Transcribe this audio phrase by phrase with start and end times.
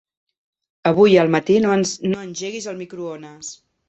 [0.91, 3.53] Avui al matí no engeguis el microones.